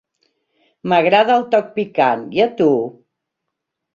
M'agrada 0.93 1.35
el 1.41 1.43
toc 1.51 1.69
picant, 1.77 2.25
i 2.39 2.43
a 2.47 2.47
tu? 2.63 2.71